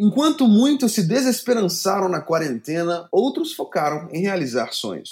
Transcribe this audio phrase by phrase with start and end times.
[0.00, 5.10] Enquanto muitos se desesperançaram na quarentena, outros focaram em realizar sonhos.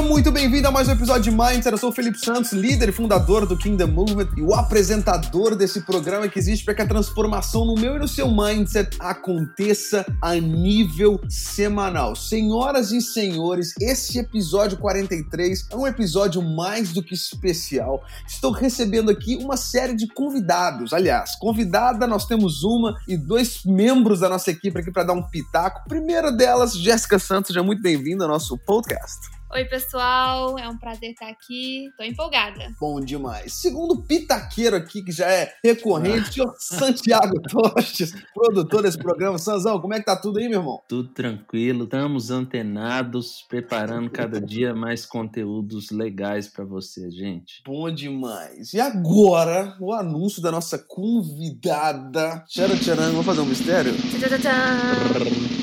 [0.00, 1.72] Seja muito bem-vindo a mais um episódio de Mindset.
[1.72, 5.82] Eu sou o Felipe Santos, líder e fundador do Kingdom Movement e o apresentador desse
[5.82, 10.34] programa que existe para que a transformação no meu e no seu mindset aconteça a
[10.34, 12.16] nível semanal.
[12.16, 18.02] Senhoras e senhores, esse episódio 43 é um episódio mais do que especial.
[18.26, 20.92] Estou recebendo aqui uma série de convidados.
[20.92, 25.22] Aliás, convidada, nós temos uma e dois membros da nossa equipe aqui para dar um
[25.22, 25.86] pitaco.
[25.88, 29.39] Primeira delas, Jéssica Santos, seja muito bem-vinda ao nosso podcast.
[29.52, 31.90] Oi, pessoal, é um prazer estar aqui.
[31.96, 32.72] Tô empolgada.
[32.78, 33.54] Bom demais.
[33.54, 39.38] Segundo pitaqueiro aqui, que já é recorrente, o Santiago Tostes, produtor desse programa.
[39.38, 40.80] Sanzão, como é que tá tudo aí, meu irmão?
[40.88, 47.60] Tudo tranquilo, estamos antenados, preparando cada dia mais conteúdos legais para você, gente.
[47.66, 48.72] Bom demais.
[48.72, 52.44] E agora, o anúncio da nossa convidada.
[52.46, 53.92] Tcharam, tcharam, vamos fazer um mistério?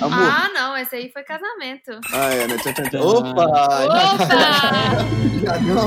[0.01, 0.29] Amor.
[0.29, 1.91] Ah, não, esse aí foi casamento.
[2.11, 2.57] Ah, é, né?
[2.57, 3.07] Tchau, tchau.
[3.07, 3.76] Opa!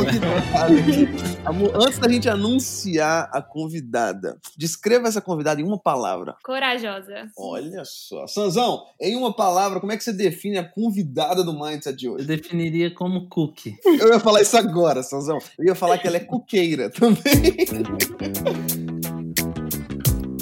[0.06, 1.08] Que detalhe.
[1.74, 6.36] Antes da gente anunciar a convidada, descreva essa convidada em uma palavra.
[6.44, 7.30] Corajosa.
[7.36, 8.26] Olha só.
[8.26, 12.24] Sanzão, em uma palavra, como é que você define a convidada do Mindset de hoje?
[12.24, 13.76] Eu definiria como cookie.
[13.84, 15.38] Eu ia falar isso agora, Sanzão.
[15.58, 17.20] Eu ia falar que ela é cuqueira também.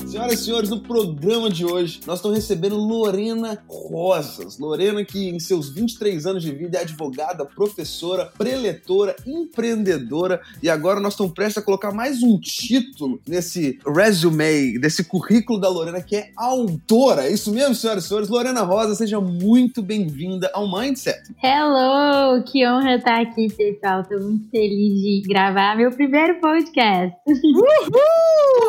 [0.09, 4.59] Senhoras e senhores, no programa de hoje, nós estamos recebendo Lorena Rosas.
[4.59, 10.41] Lorena, que em seus 23 anos de vida é advogada, professora, preletora, empreendedora.
[10.63, 15.69] E agora nós estamos prestes a colocar mais um título nesse resume, desse currículo da
[15.69, 17.27] Lorena, que é autora.
[17.27, 18.31] É isso mesmo, senhoras e senhores?
[18.31, 21.35] Lorena Rosa, seja muito bem-vinda ao Mindset.
[21.45, 22.43] Hello!
[22.45, 24.01] Que honra estar aqui, pessoal.
[24.01, 27.15] Estou muito feliz de gravar meu primeiro podcast.
[27.27, 27.67] Uhul!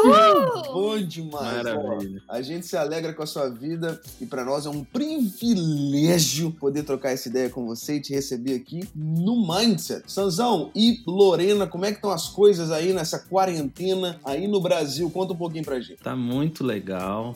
[0.04, 0.74] Uhul!
[0.74, 1.30] Bom demais.
[1.42, 2.22] Maravilha.
[2.28, 6.52] Ó, a gente se alegra com a sua vida e para nós é um privilégio
[6.52, 10.04] poder trocar essa ideia com você e te receber aqui no Mindset.
[10.12, 15.10] Sanzão e Lorena, como é que estão as coisas aí nessa quarentena aí no Brasil?
[15.10, 16.02] Conta um pouquinho pra gente.
[16.02, 17.36] Tá muito legal.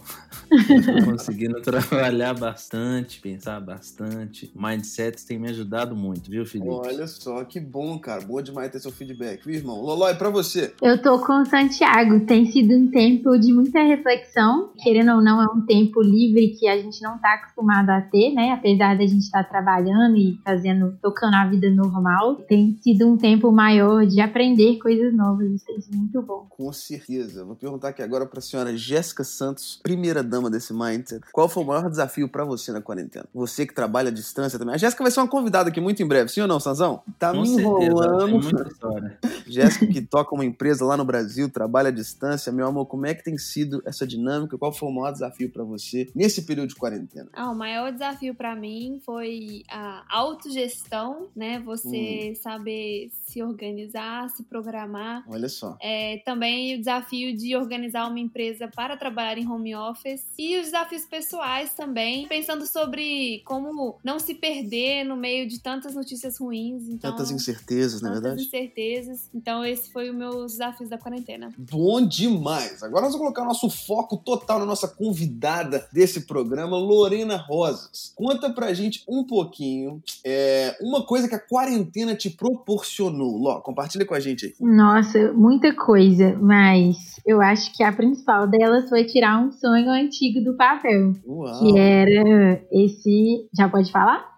[0.50, 4.52] Tô conseguindo trabalhar bastante, pensar bastante.
[4.56, 6.70] Mindset tem me ajudado muito, viu, Felipe?
[6.70, 8.22] Olha só, que bom, cara.
[8.22, 9.82] Boa demais ter seu feedback, viu, irmão?
[9.82, 10.74] Loló, é pra você.
[10.82, 12.22] Eu tô com o Santiago.
[12.26, 14.72] Tem sido um tempo de muita reflexão.
[14.82, 18.34] Querendo ou não, é um tempo livre que a gente não tá acostumado a ter,
[18.34, 18.52] né?
[18.52, 22.36] Apesar da gente estar tá trabalhando e fazendo, tocando a vida normal.
[22.48, 25.52] Tem sido um tempo maior de aprender coisas novas.
[25.52, 26.48] Isso é muito bom.
[26.50, 27.46] Com certeza.
[27.46, 31.24] Vou perguntar aqui agora pra senhora Jéssica Santos, primeira dama desse Mindset.
[31.32, 33.26] Qual foi o maior desafio para você na quarentena?
[33.34, 34.76] Você que trabalha à distância também.
[34.76, 37.02] A Jéssica vai ser uma convidada aqui muito em breve, sim ou não, Sanzão?
[37.18, 38.40] Tá Com me enrolando.
[39.48, 42.52] Jéssica que toca uma empresa lá no Brasil, trabalha à distância.
[42.52, 44.58] Meu amor, como é que tem sido essa dinâmica?
[44.58, 47.30] Qual foi o maior desafio para você nesse período de quarentena?
[47.34, 51.60] Ah, o maior desafio para mim foi a autogestão, né?
[51.60, 55.24] Você saber se organizar, se programar.
[55.28, 55.78] Olha só.
[55.82, 60.66] É, também o desafio de organizar uma empresa para trabalhar em home office e os
[60.66, 66.88] desafios pessoais também, pensando sobre como não se perder no meio de tantas notícias ruins.
[66.88, 68.48] Então, Tantas incertezas, na é tantas verdade?
[68.48, 69.30] incertezas.
[69.34, 71.54] Então, esse foi o meu desafios da quarentena.
[71.58, 72.82] Bom demais!
[72.84, 78.14] Agora nós vamos colocar nosso foco total na nossa convidada desse programa, Lorena Rosas.
[78.16, 83.38] Conta pra gente um pouquinho é, uma coisa que a quarentena te proporcionou.
[83.38, 84.54] Ló, compartilha com a gente aí.
[84.60, 90.44] Nossa, muita coisa, mas eu acho que a principal delas foi tirar um sonho antigo
[90.44, 91.14] do papel.
[91.26, 91.60] Uau!
[91.60, 93.48] Que era esse.
[93.56, 94.33] Já pode falar?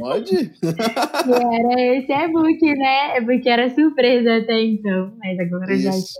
[0.00, 0.50] Pode?
[1.24, 3.16] Que era esse e-book, né?
[3.16, 6.18] É porque era surpresa até então, mas agora já Isso.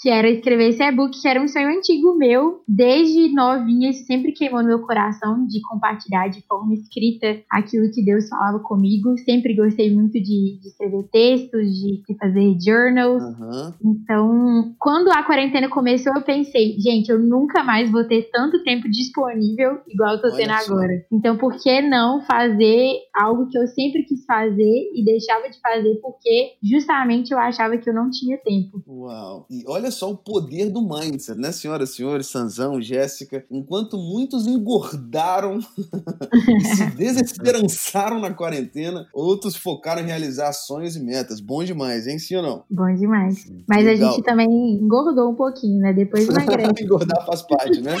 [0.00, 4.32] que era escrever esse e-book, que era um sonho antigo meu, desde novinha, isso sempre
[4.32, 9.16] queimou no meu coração de compartilhar de forma escrita aquilo que Deus falava comigo.
[9.18, 13.22] Sempre gostei muito de, de escrever textos, de, de fazer journals.
[13.22, 13.74] Aham.
[13.84, 18.90] Então, quando a quarentena começou, eu pensei, gente, eu nunca mais vou ter tanto tempo
[18.90, 20.72] disponível igual eu tô Olha tendo só.
[20.72, 20.92] agora.
[21.12, 25.98] Então, por que não fazer algo que eu sempre quis fazer e deixava de fazer
[26.00, 28.82] porque justamente eu achava que eu não tinha tempo?
[28.86, 29.46] Uau!
[29.50, 33.44] E olha só o poder do mindset, né, senhoras e senhores, Sanzão, Jéssica?
[33.50, 35.58] Enquanto muitos engordaram
[36.48, 41.40] e se desesperançaram na quarentena, outros focaram em realizar sonhos e metas.
[41.40, 42.18] Bom demais, hein?
[42.18, 42.64] Sim ou não?
[42.70, 43.50] Bom demais.
[43.68, 44.10] Mas Legal.
[44.10, 45.92] a gente também engordou um pouquinho, né?
[45.92, 46.84] Depois emagrece.
[46.84, 47.96] Engordar faz parte, né?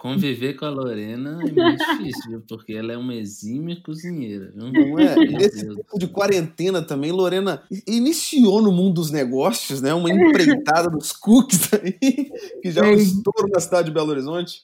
[0.00, 2.42] conviver com a Lorena é meio difícil, viu?
[2.48, 4.49] Porque ela é uma exímia cozinheira.
[4.54, 4.72] Viu?
[4.72, 5.14] Não é?
[5.16, 9.94] Nesse tempo de quarentena também, Lorena iniciou no mundo dos negócios, né?
[9.94, 12.30] Uma empreitada dos cookies aí,
[12.62, 14.62] que já é um estouro na cidade de Belo Horizonte.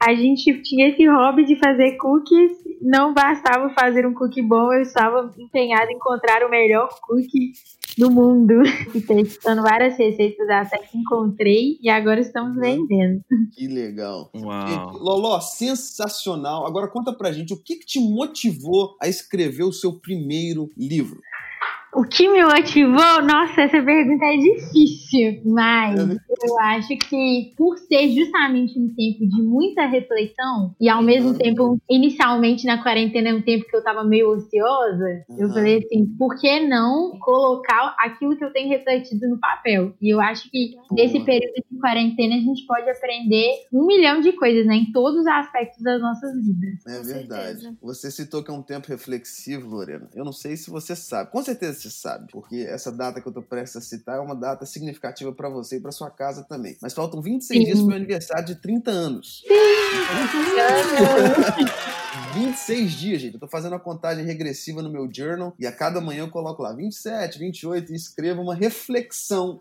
[0.00, 2.52] A gente tinha esse hobby de fazer cookies.
[2.80, 7.52] Não bastava fazer um cookie bom, eu estava empenhada em encontrar o melhor cookie
[7.98, 8.54] do mundo.
[8.94, 13.20] E testando várias receitas até que encontrei e agora estamos vendendo.
[13.52, 14.30] Que legal.
[14.34, 14.66] Uau.
[14.66, 16.66] Gente, Loló, sensacional.
[16.66, 21.20] Agora conta pra gente, o que, que te motivou a escrever o seu primeiro livro?
[21.94, 23.22] O que me motivou?
[23.22, 25.98] Nossa, essa pergunta é difícil, mas
[26.42, 31.38] eu acho que por ser justamente um tempo de muita reflexão e ao mesmo Uhum.
[31.38, 35.52] tempo, inicialmente na quarentena, é um tempo que eu tava meio ociosa, eu Uhum.
[35.52, 39.94] falei assim, por que não colocar aquilo que eu tenho refletido no papel?
[40.00, 44.32] E eu acho que nesse período de quarentena a gente pode aprender um milhão de
[44.32, 46.86] coisas, né, em todos os aspectos das nossas vidas.
[46.86, 47.60] É verdade.
[47.60, 47.76] certeza.
[47.82, 50.08] Você citou que é um tempo reflexivo, Lorena.
[50.14, 51.30] Eu não sei se você sabe.
[51.30, 54.34] Com certeza você sabe, porque essa data que eu tô prestes a citar é uma
[54.34, 56.76] data significativa pra você e pra sua casa também.
[56.80, 57.64] Mas faltam 26 Sim.
[57.64, 59.42] dias pro meu aniversário de 30 anos.
[62.34, 63.34] 26 dias, gente.
[63.34, 66.62] Eu tô fazendo a contagem regressiva no meu journal e a cada manhã eu coloco
[66.62, 69.58] lá 27, 28 e escrevo uma reflexão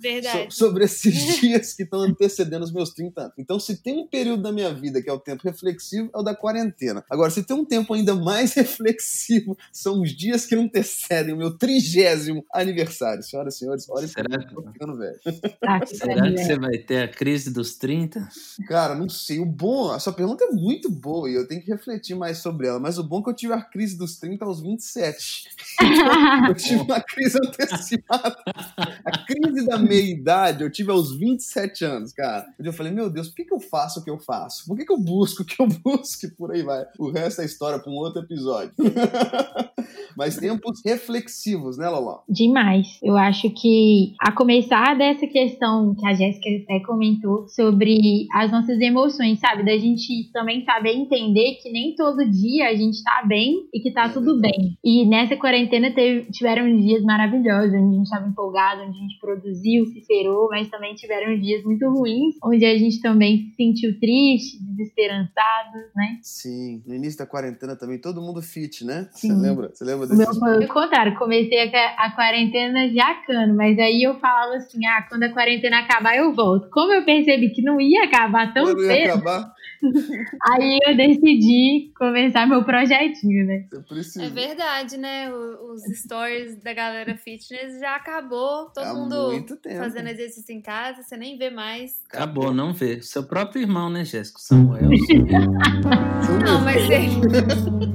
[0.50, 3.34] so- sobre esses dias que estão antecedendo os meus 30 anos.
[3.38, 6.24] Então, se tem um período da minha vida que é o tempo reflexivo, é o
[6.24, 7.04] da quarentena.
[7.10, 11.58] Agora, se tem um tempo ainda mais reflexivo, são os dias que antecedem o meu
[11.58, 13.24] trigésimo aniversário.
[13.24, 15.20] Senhoras e senhores, olha Será, eu tô ficando velho.
[15.60, 18.28] Tá, será que você vai ter a crise dos 30?
[18.68, 19.40] Cara, não sei.
[19.40, 22.47] O bom, a sua pergunta é muito boa e eu tenho que refletir mais sobre
[22.68, 22.80] ela.
[22.80, 25.46] Mas o bom é que eu tive a crise dos 30 aos 27.
[26.48, 28.38] Eu tive uma crise antecipada.
[29.06, 32.46] A crise da meia-idade eu tive aos 27 anos, cara.
[32.60, 34.66] Eu falei, meu Deus, por que, que eu faço o que eu faço?
[34.66, 36.26] Por que, que eu busco o que eu busco?
[36.26, 36.86] E por aí vai.
[36.98, 38.72] O resto é história para um outro episódio.
[40.16, 42.22] Mas tempos reflexivos, né, Loló?
[42.28, 43.00] Demais.
[43.04, 48.80] Eu acho que a começar dessa questão que a Jéssica até comentou sobre as nossas
[48.80, 49.64] emoções, sabe?
[49.64, 53.92] Da gente também saber entender que nem todo dia a gente tá bem e que
[53.92, 54.78] tá tudo bem.
[54.84, 59.20] E nessa quarentena teve- tiveram dias maravilhosos, onde a gente tava empolgado, onde a gente
[59.20, 64.00] produziu, se esperou, mas também tiveram dias muito ruins, onde a gente também se sentiu
[64.00, 66.18] triste, desesperançado, né?
[66.22, 69.08] Sim, no início da quarentena também, todo mundo fit, né?
[69.12, 69.70] Você lembra?
[69.74, 74.16] Você lembra O meu foi o contrário, comecei a, a quarentena jacando, mas aí eu
[74.20, 76.70] falava assim, ah, quando a quarentena acabar eu volto.
[76.70, 79.54] Como eu percebi que não ia acabar tão cedo, acabar,
[80.50, 83.66] aí eu decidi começar meu projetinho, né?
[84.22, 85.32] É verdade, né?
[85.32, 88.70] Os stories da galera fitness já acabou.
[88.74, 89.46] Todo Há mundo
[89.78, 92.02] fazendo exercício em casa, você nem vê mais.
[92.10, 93.02] Acabou, não vê.
[93.02, 94.40] Seu próprio irmão, né, Jéssica?
[94.40, 94.90] Samuel.
[96.44, 97.08] Não, mas ele.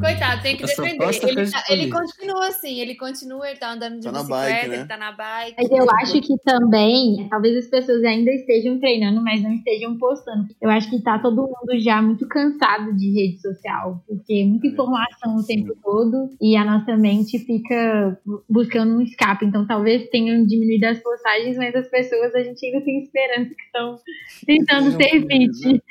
[0.00, 1.04] Coitado, tem que defender.
[1.22, 4.76] Ele, tá- ele continua assim, ele continua, ele tá andando de Tá bicicleta, bike, né?
[4.76, 5.56] ele tá na bike.
[5.58, 10.48] Mas eu acho que também, talvez as pessoas ainda estejam treinando, mas não estejam postando.
[10.60, 14.66] Eu acho que tá todo mundo já muito cansado de rede social, porque é muita
[14.66, 19.44] informação o tempo todo e a nossa mente fica bu- buscando um escape.
[19.44, 23.62] Então talvez tenham diminuído as postagens, mas as pessoas a gente ainda tem esperança que
[23.62, 23.96] estão
[24.46, 25.82] tentando Sejam ser felizes, fit.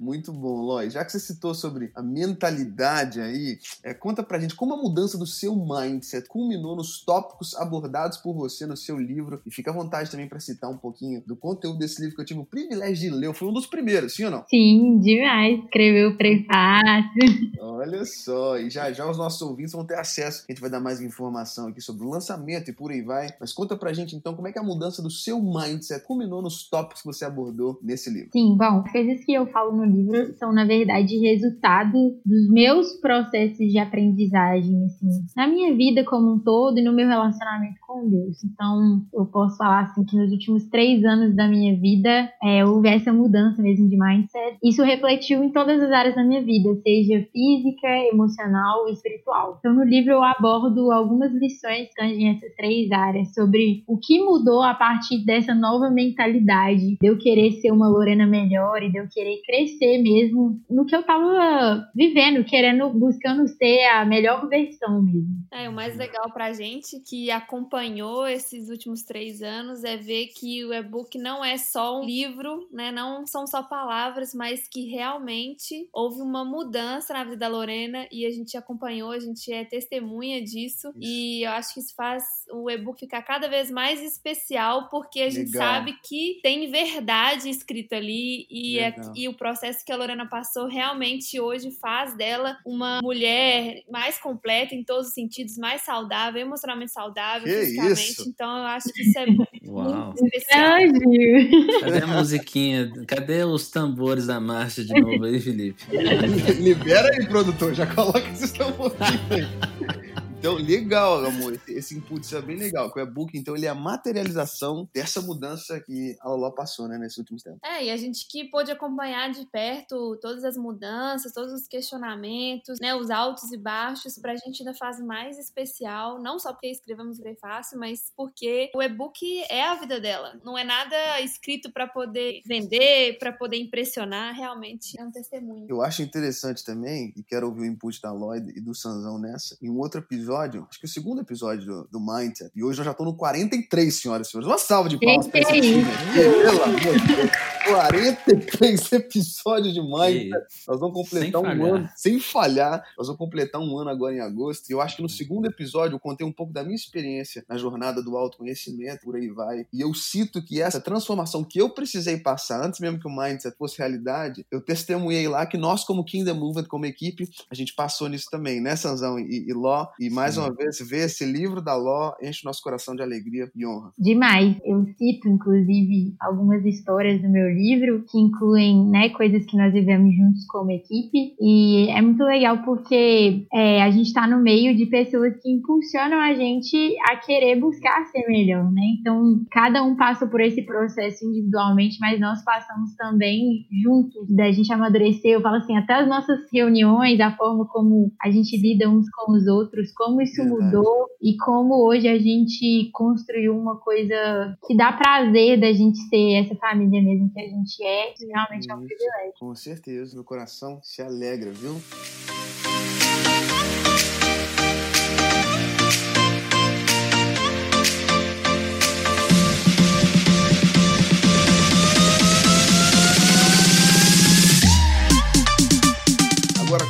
[0.00, 0.94] Muito bom, Lois.
[0.94, 5.18] Já que você citou sobre a mentalidade aí, é, conta pra gente como a mudança
[5.18, 9.42] do seu mindset culminou nos tópicos abordados por você no seu livro.
[9.44, 12.26] E fica à vontade também pra citar um pouquinho do conteúdo desse livro que eu
[12.26, 13.34] tive o privilégio de ler.
[13.34, 14.44] Fui um dos primeiros, sim ou não?
[14.48, 15.62] Sim, demais.
[15.64, 17.60] Escreveu o prefácio.
[17.60, 20.44] Olha só, e já já os nossos ouvintes vão ter acesso.
[20.48, 23.28] A gente vai dar mais informação aqui sobre o lançamento e por aí vai.
[23.38, 26.68] Mas conta pra gente então como é que a mudança do seu mindset culminou nos
[26.68, 28.30] tópicos que você abordou nesse livro.
[28.32, 32.92] Sim, bom, as coisas que eu falo no livro são, na verdade, resultado dos meus
[33.00, 38.08] processos de aprendizagem, assim, na minha vida como um todo e no meu relacionamento com
[38.08, 38.42] Deus.
[38.44, 42.88] Então, eu posso falar, assim, que nos últimos três anos da minha vida, é, houve
[42.88, 44.58] essa mudança mesmo de mindset.
[44.62, 49.56] Isso refletiu em todas as áreas da minha vida, seja física, emocional e espiritual.
[49.58, 54.62] Então, no livro eu abordo algumas lições tangem essas três áreas sobre o que mudou
[54.62, 59.06] a partir dessa nova mentalidade, de eu querer ser uma Lorena melhor e de eu
[59.10, 65.44] querer crescer mesmo no que eu tava vivendo, querendo, buscando ser a melhor versão mesmo.
[65.50, 70.64] É, o mais legal pra gente que acompanhou esses últimos três anos é ver que
[70.64, 72.90] o e-book não é só um livro, né?
[72.92, 78.26] Não são só palavras, mas que realmente houve uma mudança na vida da Lorena e
[78.26, 80.92] a gente acompanhou, a gente é testemunha disso.
[81.00, 85.30] E eu acho que isso faz o e-book ficar cada vez mais especial, porque a
[85.30, 85.62] gente Legal.
[85.74, 90.66] sabe que tem verdade escrita ali e, é- e o processo que a Lorena passou
[90.66, 96.92] realmente hoje faz dela uma mulher mais completa em todos os sentidos, mais saudável, emocionalmente
[96.92, 98.00] saudável, Que fisicamente.
[98.00, 98.28] isso?
[98.28, 99.26] Então eu acho que isso é
[99.66, 100.06] Uau.
[100.06, 100.78] muito especial.
[100.80, 101.80] Gil.
[101.80, 102.90] Cadê a musiquinha?
[103.06, 105.82] Cadê os tambores da marcha de novo aí, Felipe?
[106.60, 110.09] Libera aí, produtor, já coloca esses tambores aí.
[110.40, 111.52] Então, legal, amor.
[111.52, 112.90] Esse, esse input é bem legal.
[112.96, 117.18] O e-book, então, ele é a materialização dessa mudança que a Loló passou, né, nesses
[117.18, 117.60] últimos tempos.
[117.62, 122.80] É, e a gente que pôde acompanhar de perto todas as mudanças, todos os questionamentos,
[122.80, 127.20] né, os altos e baixos, pra gente ainda faz mais especial, não só porque escrevemos
[127.20, 130.40] prefácio, mas porque o e-book é a vida dela.
[130.42, 135.66] Não é nada escrito pra poder vender, pra poder impressionar, realmente é um testemunho.
[135.68, 139.58] Eu acho interessante também, e quero ouvir o input da Lloyd e do Sanzão nessa,
[139.60, 142.84] em um outro episódio, acho que o segundo episódio do, do Mindset, e hoje nós
[142.84, 144.48] já estamos no 43, senhoras e senhores.
[144.48, 145.84] Uma salva de palmas pra esse time
[146.14, 147.30] pelo amor de Deus.
[147.66, 150.46] 43 episódios de E Mindset.
[150.66, 151.74] Nós vamos completar Sem um falhar.
[151.74, 152.84] ano, sem falhar.
[152.98, 154.68] Nós vamos completar um ano agora em agosto.
[154.68, 157.56] E eu acho que no segundo episódio eu contei um pouco da minha experiência na
[157.56, 159.66] jornada do autoconhecimento, por aí vai.
[159.72, 163.56] E eu cito que essa transformação que eu precisei passar, antes mesmo que o Mindset
[163.56, 168.08] fosse realidade, eu testemunhei lá que nós, como Kingdom Movement, como equipe, a gente passou
[168.08, 169.86] nisso também, né, Sanzão e, e Ló?
[169.98, 173.50] E mais uma vez, ver esse livro da Ló enche o nosso coração de alegria
[173.56, 173.90] e honra.
[173.98, 174.54] Demais.
[174.62, 180.14] Eu cito, inclusive, algumas histórias do meu livro que incluem né, coisas que nós vivemos
[180.14, 181.34] juntos como equipe.
[181.40, 186.20] E é muito legal porque é, a gente está no meio de pessoas que impulsionam
[186.20, 188.82] a gente a querer buscar ser melhor, né?
[189.00, 194.70] Então, cada um passa por esse processo individualmente, mas nós passamos também juntos, da gente
[194.70, 195.32] amadurecer.
[195.32, 199.32] Eu falo assim, até as nossas reuniões, a forma como a gente lida uns com
[199.32, 200.76] os outros, como isso Verdade.
[200.76, 206.44] mudou e como hoje a gente construiu uma coisa que dá prazer da gente ser
[206.44, 208.14] essa família mesmo que a gente é.
[208.14, 208.86] Isso realmente é um Isso.
[208.86, 209.32] privilégio.
[209.38, 211.74] Com certeza, meu coração se alegra, viu?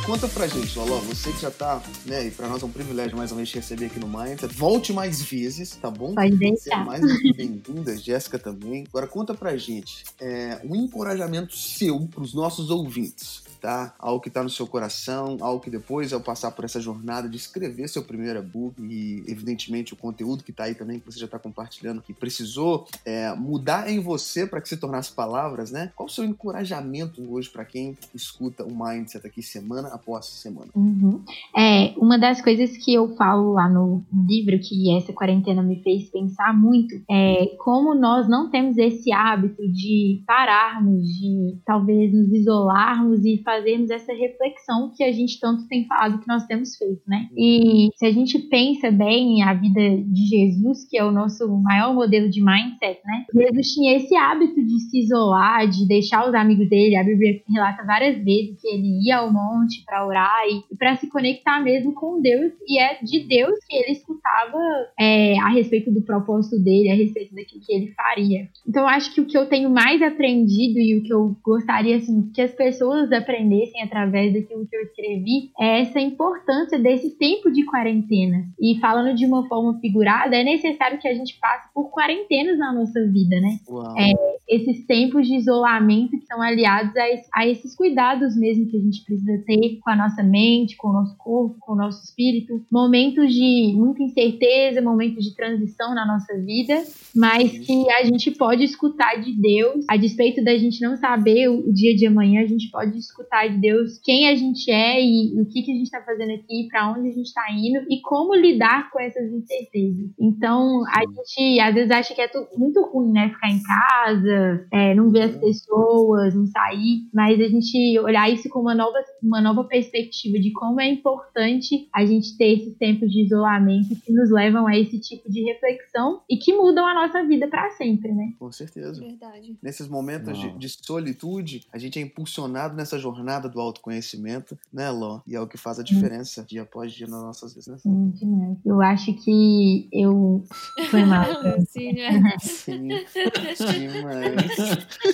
[0.05, 3.15] Conta pra gente, Loló, você que já tá, né, e pra nós é um privilégio
[3.15, 4.53] mais uma vez te receber aqui no Mindset.
[4.53, 6.15] Volte mais vezes, tá bom?
[6.15, 6.85] Pode é deixar.
[6.85, 7.01] mais
[7.35, 8.85] bem-vinda, Jéssica também.
[8.89, 13.93] Agora conta pra gente é, um encorajamento seu pros nossos ouvintes, tá?
[13.99, 17.37] Algo que tá no seu coração, algo que depois, ao passar por essa jornada de
[17.37, 21.27] escrever seu primeiro e-book e, evidentemente, o conteúdo que tá aí também, que você já
[21.27, 25.91] tá compartilhando, que precisou é, mudar em você para que se tornasse palavras, né?
[25.95, 30.69] Qual o seu encorajamento hoje pra quem escuta o Mindset aqui semana após semana?
[30.75, 31.21] Uhum.
[31.55, 36.09] É, uma das coisas que eu falo lá no livro, que essa quarentena me fez
[36.09, 43.23] pensar muito, é como nós não temos esse hábito de pararmos, de talvez nos isolarmos
[43.23, 47.27] e fazermos essa reflexão que a gente tanto tem falado que nós temos feito, né?
[47.35, 51.93] E se a gente pensa bem a vida de Jesus, que é o nosso maior
[51.93, 53.25] modelo de mindset, né?
[53.33, 56.95] Jesus tinha esse hábito de se isolar, de deixar os amigos dele.
[56.95, 61.09] A Bíblia relata várias vezes que ele ia ao monte para orar e para se
[61.09, 62.53] conectar mesmo com Deus.
[62.65, 64.57] E é de Deus que ele escutava
[64.97, 68.47] é, a respeito do propósito dele, a respeito daquilo que ele faria.
[68.65, 72.31] Então, acho que o que eu tenho mais aprendido e o que eu gostaria assim,
[72.33, 77.65] que as pessoas aprendessem através daquilo que eu escrevi é essa importância desse tempo de
[77.65, 78.45] quarentena.
[78.59, 82.71] E falando de uma forma figurada, é necessário que a gente passe por quarentenas na
[82.73, 83.57] nossa vida, né?
[83.97, 84.11] É,
[84.47, 88.81] esses tempos de isolamento que são aliados a, esse- a esses cuidados mesmo que a
[88.81, 92.61] gente precisa ter com a nossa mente, com o nosso corpo, com o nosso espírito.
[92.71, 96.83] Momentos de muita incerteza, momentos de transição na nossa vida,
[97.15, 101.71] mas que a gente pode escutar de Deus, a despeito da gente não saber o
[101.71, 105.45] dia de amanhã, a gente pode escutar de Deus quem a gente é e o
[105.45, 108.35] que, que a gente está fazendo aqui, para onde a gente está indo e como
[108.35, 110.11] lidar com essas incertezas.
[110.19, 113.29] Então, a gente às vezes acha que é tudo muito ruim, né?
[113.29, 118.49] Ficar em casa, é, não ver as pessoas, não sair, mas a gente olhar isso
[118.49, 123.09] com uma nova, uma nova perspectiva de como é importante a gente ter esses tempos
[123.09, 127.25] de isolamento que nos levam a esse tipo de reflexão e que mudam a nossa
[127.25, 128.33] vida para sempre, né?
[128.37, 128.99] Com certeza.
[128.99, 129.57] Verdade.
[129.61, 135.21] Nesses momentos de, de solitude, a gente é impulsionado nessa jornada do autoconhecimento, né, Ló?
[135.27, 137.67] E é o que faz a diferença dia após dia nas nossas vidas.
[137.67, 137.77] Né?
[137.77, 138.57] Sim, demais.
[138.65, 140.43] Eu acho que eu.
[140.89, 141.25] Foi mal.
[141.67, 142.37] Sim, né?
[142.39, 144.51] Sim, demais.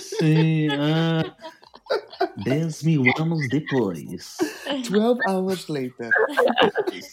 [0.18, 0.68] Sim.
[0.78, 1.57] ah.
[2.44, 4.36] Dez mil anos depois.
[4.90, 6.10] 12 hours later.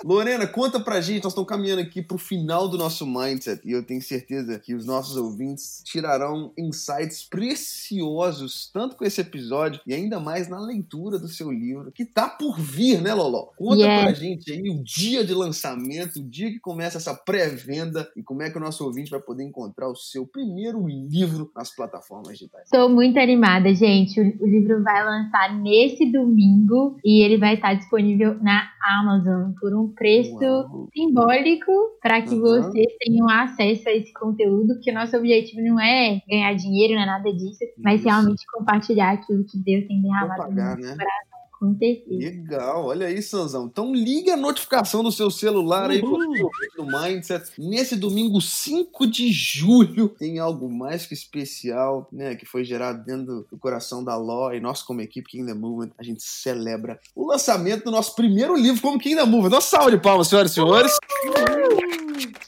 [0.04, 3.84] Lorena, conta pra gente, nós estamos caminhando aqui pro final do nosso Mindset e eu
[3.84, 10.20] tenho certeza que os nossos ouvintes tirarão insights preciosos, tanto com esse episódio e ainda
[10.20, 13.48] mais na leitura do seu livro, que tá por vir, né, Loló?
[13.58, 14.02] Conta Yes.
[14.04, 18.42] pra gente aí o dia de lançamento, o dia que começa essa pré-venda e como
[18.42, 22.64] é que o nosso ouvinte vai poder encontrar o seu primeiro livro nas plataformas digitais.
[22.66, 24.20] Estou muito animada, gente.
[24.20, 29.94] O livro vai lançar nesse domingo e ele vai estar disponível na Amazon por um
[29.94, 30.88] preço Uau.
[30.94, 31.72] simbólico
[32.02, 32.42] para que Uhum.
[32.42, 37.02] vocês tenham acesso a esse conteúdo, porque o nosso objetivo não é ganhar dinheiro, não
[37.02, 38.10] é nada disso, mas Isso.
[38.10, 40.96] realmente compartilhar aquilo que Deus tem derramado no nosso né?
[40.96, 42.18] coração, com certeza.
[42.18, 43.66] Legal, olha aí, Sanzão.
[43.66, 46.50] Então liga a notificação do seu celular aí Uhul.
[46.76, 47.52] pro Mindset.
[47.58, 52.36] Nesse domingo 5 de julho tem algo mais que especial, né?
[52.36, 55.92] Que foi gerado dentro do coração da Law e nós, como equipe King the Movement,
[55.98, 59.50] a gente celebra o lançamento do nosso primeiro livro como King the Movement.
[59.50, 60.92] Nossa salve de palmas, senhoras e senhores.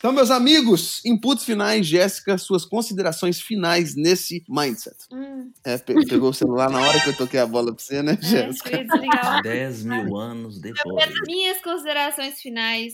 [0.08, 4.96] Então, meus amigos, inputs finais, Jéssica, suas considerações finais nesse Mindset.
[5.12, 8.02] Hum, É, pe- pegou o celular na hora que eu toquei a bola pra você,
[8.02, 8.70] né, é, Jéssica?
[9.40, 11.10] o Dez mil anos depois.
[11.28, 12.94] Minhas considerações finais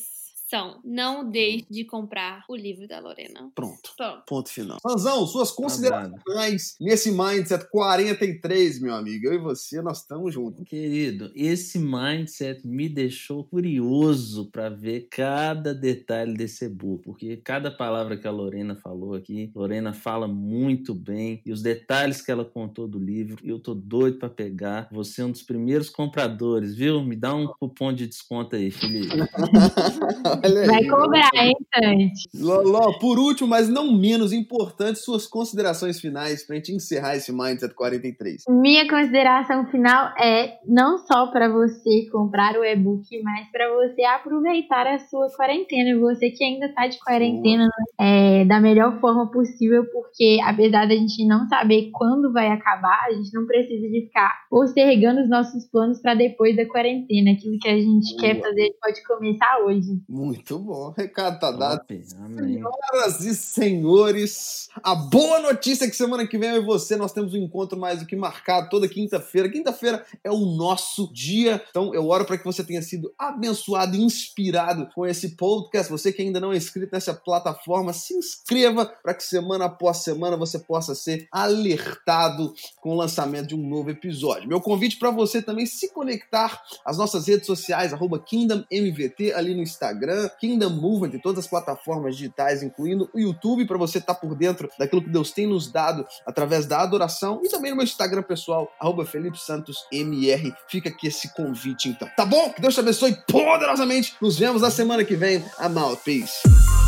[0.53, 3.49] são: não deixe de comprar o livro da Lorena.
[3.55, 3.91] Pronto.
[3.97, 4.23] Pronto.
[4.27, 4.77] Ponto final.
[4.87, 9.25] Sanzão, suas Tá considerações nesse Mindset 43, meu amigo.
[9.25, 10.63] Eu e você, nós estamos juntos.
[10.67, 18.17] Querido, esse mindset me deixou curioso para ver cada detalhe desse e-book, porque cada palavra
[18.17, 22.87] que a Lorena falou aqui, Lorena fala muito bem e os detalhes que ela contou
[22.87, 24.87] do livro, eu tô doido para pegar.
[24.91, 27.03] Você é um dos primeiros compradores, viu?
[27.03, 29.15] Me dá um cupom de desconto aí, Felipe.
[30.43, 30.67] Olha aí.
[30.67, 32.27] Vai cobrar, hein, Tante?
[32.35, 37.73] Loló, por último, mas não menos importante, suas considerações finais pra gente encerrar esse Mindset
[37.73, 38.43] 43.
[38.49, 44.85] Minha consideração final é não só para você comprar o e-book, mas para você aproveitar
[44.85, 45.97] a sua quarentena.
[45.99, 47.69] Você que ainda está de quarentena
[47.99, 53.13] é, da melhor forma possível, porque apesar da gente não saber quando vai acabar, a
[53.13, 57.31] gente não precisa de ficar postergando os nossos planos para depois da quarentena.
[57.31, 58.47] Aquilo que a gente quer Boa.
[58.47, 60.01] fazer pode começar hoje.
[60.09, 60.87] Muito bom.
[60.87, 61.81] O recado tá dado.
[61.87, 67.11] Senhoras e senhores, a boa notícia é que semana que vem eu e você nós
[67.11, 69.49] temos um encontro mais do que marcado toda quinta-feira.
[69.49, 74.01] Quinta-feira é o nosso dia, então eu oro para que você tenha sido abençoado e
[74.01, 75.91] inspirado com esse podcast.
[75.91, 80.37] Você que ainda não é inscrito nessa plataforma, se inscreva para que semana após semana
[80.37, 84.47] você possa ser alertado com o lançamento de um novo episódio.
[84.47, 89.61] Meu convite para você também se conectar às nossas redes sociais, arroba KingdomMVT ali no
[89.61, 94.35] Instagram, Kingdom Movement em todas as plataformas digitais, incluindo o YouTube, para você estar por
[94.35, 98.23] dentro daquilo que Deus tem nos dado através da adoração e também no meu Instagram
[98.23, 100.53] pessoal, arroba Felipe Santos MR.
[100.67, 102.09] Fica aqui esse convite então.
[102.15, 102.51] Tá bom?
[102.51, 104.15] Que Deus te abençoe poderosamente.
[104.21, 105.43] Nos vemos na semana que vem.
[105.59, 106.01] I'm out.
[106.03, 106.82] Peace.